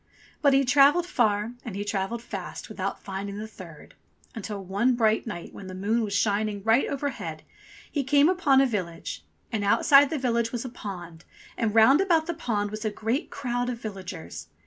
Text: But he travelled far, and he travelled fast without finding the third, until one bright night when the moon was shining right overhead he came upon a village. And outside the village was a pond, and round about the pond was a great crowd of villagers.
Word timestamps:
But 0.41 0.53
he 0.53 0.65
travelled 0.65 1.05
far, 1.05 1.53
and 1.63 1.75
he 1.75 1.85
travelled 1.85 2.23
fast 2.23 2.69
without 2.69 3.03
finding 3.03 3.37
the 3.37 3.45
third, 3.47 3.93
until 4.33 4.63
one 4.65 4.95
bright 4.95 5.27
night 5.27 5.53
when 5.53 5.67
the 5.67 5.75
moon 5.75 6.01
was 6.01 6.11
shining 6.15 6.63
right 6.63 6.87
overhead 6.87 7.43
he 7.91 8.03
came 8.03 8.27
upon 8.27 8.61
a 8.61 8.65
village. 8.65 9.23
And 9.51 9.63
outside 9.63 10.09
the 10.09 10.17
village 10.17 10.51
was 10.51 10.65
a 10.65 10.69
pond, 10.69 11.23
and 11.55 11.75
round 11.75 12.01
about 12.01 12.25
the 12.25 12.33
pond 12.33 12.71
was 12.71 12.83
a 12.83 12.89
great 12.89 13.29
crowd 13.29 13.69
of 13.69 13.77
villagers. 13.79 14.47